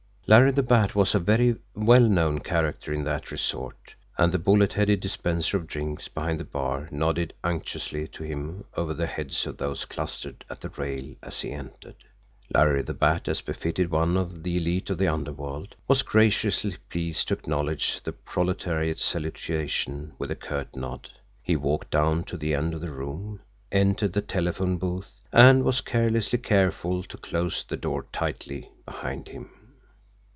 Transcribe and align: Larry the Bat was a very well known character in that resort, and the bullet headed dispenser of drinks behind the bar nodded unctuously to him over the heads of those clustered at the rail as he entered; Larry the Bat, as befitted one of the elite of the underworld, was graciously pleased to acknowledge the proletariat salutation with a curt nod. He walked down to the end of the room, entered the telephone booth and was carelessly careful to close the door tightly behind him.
Larry 0.27 0.51
the 0.51 0.63
Bat 0.63 0.95
was 0.95 1.13
a 1.13 1.19
very 1.19 1.57
well 1.75 1.99
known 2.07 2.39
character 2.39 2.93
in 2.93 3.03
that 3.03 3.31
resort, 3.31 3.95
and 4.17 4.31
the 4.31 4.39
bullet 4.39 4.71
headed 4.71 5.01
dispenser 5.01 5.57
of 5.57 5.67
drinks 5.67 6.07
behind 6.07 6.39
the 6.39 6.45
bar 6.45 6.87
nodded 6.89 7.33
unctuously 7.43 8.07
to 8.07 8.23
him 8.23 8.63
over 8.77 8.93
the 8.93 9.07
heads 9.07 9.45
of 9.45 9.57
those 9.57 9.83
clustered 9.83 10.45
at 10.49 10.61
the 10.61 10.69
rail 10.69 11.15
as 11.21 11.41
he 11.41 11.51
entered; 11.51 11.97
Larry 12.53 12.81
the 12.81 12.93
Bat, 12.93 13.27
as 13.27 13.41
befitted 13.41 13.91
one 13.91 14.15
of 14.15 14.43
the 14.43 14.55
elite 14.55 14.89
of 14.89 14.99
the 14.99 15.07
underworld, 15.07 15.75
was 15.85 16.01
graciously 16.01 16.77
pleased 16.87 17.27
to 17.27 17.33
acknowledge 17.33 18.01
the 18.01 18.13
proletariat 18.13 18.99
salutation 18.99 20.13
with 20.17 20.31
a 20.31 20.35
curt 20.35 20.73
nod. 20.77 21.09
He 21.43 21.57
walked 21.57 21.91
down 21.91 22.23
to 22.25 22.37
the 22.37 22.53
end 22.53 22.73
of 22.73 22.79
the 22.79 22.91
room, 22.93 23.41
entered 23.69 24.13
the 24.13 24.21
telephone 24.21 24.77
booth 24.77 25.19
and 25.33 25.65
was 25.65 25.81
carelessly 25.81 26.39
careful 26.39 27.03
to 27.03 27.17
close 27.17 27.63
the 27.65 27.75
door 27.75 28.05
tightly 28.13 28.69
behind 28.85 29.27
him. 29.27 29.49